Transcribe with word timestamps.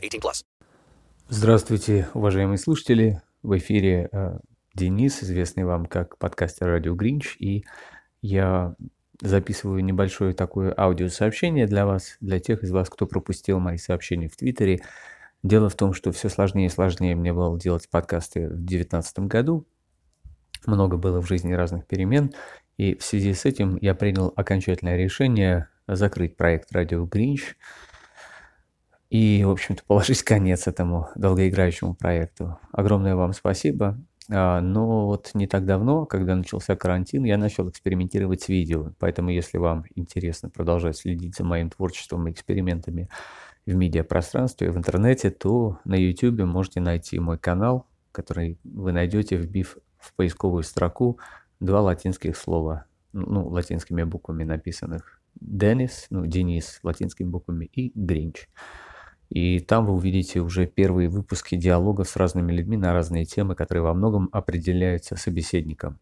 18 0.00 0.20
plus. 0.20 0.44
Здравствуйте, 1.28 2.08
уважаемые 2.14 2.56
слушатели. 2.56 3.20
В 3.42 3.56
эфире 3.58 4.08
э, 4.10 4.38
Денис, 4.74 5.22
известный 5.22 5.64
вам 5.64 5.84
как 5.84 6.16
подкастер 6.16 6.68
Радио 6.68 6.94
Гринч, 6.94 7.36
и 7.38 7.64
я 8.22 8.74
записываю 9.20 9.84
небольшое 9.84 10.32
такое 10.32 10.74
аудиосообщение 10.74 11.66
для 11.66 11.84
вас, 11.84 12.16
для 12.20 12.40
тех 12.40 12.62
из 12.62 12.70
вас, 12.70 12.88
кто 12.88 13.06
пропустил 13.06 13.60
мои 13.60 13.76
сообщения 13.76 14.28
в 14.28 14.36
Твиттере. 14.36 14.80
Дело 15.42 15.68
в 15.68 15.74
том, 15.74 15.92
что 15.92 16.12
все 16.12 16.30
сложнее 16.30 16.66
и 16.66 16.70
сложнее 16.70 17.14
мне 17.14 17.34
было 17.34 17.58
делать 17.58 17.88
подкасты 17.90 18.48
в 18.48 18.56
2019 18.56 19.18
году. 19.20 19.66
Много 20.66 20.96
было 20.96 21.20
в 21.20 21.28
жизни 21.28 21.52
разных 21.52 21.86
перемен, 21.86 22.32
и 22.78 22.96
в 22.96 23.02
связи 23.02 23.34
с 23.34 23.44
этим 23.44 23.76
я 23.82 23.94
принял 23.94 24.32
окончательное 24.34 24.96
решение 24.96 25.68
закрыть 25.86 26.36
проект 26.36 26.72
Радио 26.72 27.04
Гринч 27.04 27.56
и, 29.10 29.42
в 29.44 29.50
общем-то, 29.50 29.82
положить 29.86 30.22
конец 30.22 30.66
этому 30.66 31.08
долгоиграющему 31.16 31.94
проекту. 31.94 32.58
Огромное 32.72 33.16
вам 33.16 33.32
спасибо. 33.32 33.98
А, 34.30 34.60
Но 34.60 35.06
вот 35.06 35.32
не 35.34 35.46
так 35.46 35.66
давно, 35.66 36.06
когда 36.06 36.36
начался 36.36 36.76
карантин, 36.76 37.24
я 37.24 37.36
начал 37.36 37.68
экспериментировать 37.68 38.42
с 38.42 38.48
видео. 38.48 38.92
Поэтому, 38.98 39.30
если 39.30 39.58
вам 39.58 39.84
интересно 39.96 40.48
продолжать 40.48 40.96
следить 40.96 41.36
за 41.36 41.44
моим 41.44 41.70
творчеством 41.70 42.28
и 42.28 42.32
экспериментами 42.32 43.08
в 43.66 43.74
медиапространстве, 43.74 44.70
в 44.70 44.76
интернете, 44.76 45.30
то 45.30 45.78
на 45.84 45.96
YouTube 45.96 46.40
можете 46.44 46.80
найти 46.80 47.18
мой 47.18 47.38
канал, 47.38 47.86
который 48.12 48.58
вы 48.64 48.92
найдете, 48.92 49.36
вбив 49.36 49.76
в 49.98 50.14
поисковую 50.14 50.62
строку 50.62 51.18
два 51.58 51.80
латинских 51.80 52.36
слова, 52.36 52.86
ну, 53.12 53.48
латинскими 53.48 54.04
буквами 54.04 54.44
написанных. 54.44 55.20
Денис, 55.40 56.06
ну, 56.10 56.26
Денис 56.26 56.80
латинскими 56.82 57.28
буквами 57.28 57.66
и 57.66 57.92
Гринч. 57.94 58.48
И 59.30 59.60
там 59.60 59.86
вы 59.86 59.94
увидите 59.94 60.40
уже 60.40 60.66
первые 60.66 61.08
выпуски 61.08 61.54
диалогов 61.54 62.08
с 62.08 62.16
разными 62.16 62.52
людьми 62.52 62.76
на 62.76 62.92
разные 62.92 63.24
темы, 63.24 63.54
которые 63.54 63.84
во 63.84 63.94
многом 63.94 64.28
определяются 64.32 65.16
собеседником. 65.16 66.00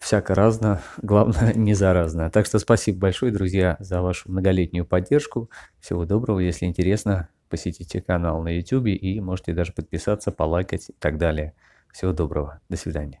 Всяко 0.00 0.34
разно, 0.34 0.82
главное 1.02 1.54
не 1.54 1.74
заразно. 1.74 2.30
Так 2.30 2.46
что 2.46 2.58
спасибо 2.58 2.98
большое, 2.98 3.32
друзья, 3.32 3.76
за 3.78 4.02
вашу 4.02 4.30
многолетнюю 4.30 4.84
поддержку. 4.84 5.50
Всего 5.80 6.04
доброго, 6.04 6.40
если 6.40 6.66
интересно, 6.66 7.28
посетите 7.48 8.02
канал 8.02 8.42
на 8.42 8.48
YouTube 8.48 8.86
и 8.88 9.20
можете 9.20 9.52
даже 9.52 9.72
подписаться, 9.72 10.32
полайкать 10.32 10.90
и 10.90 10.94
так 10.98 11.16
далее. 11.16 11.54
Всего 11.92 12.12
доброго, 12.12 12.60
до 12.68 12.76
свидания. 12.76 13.20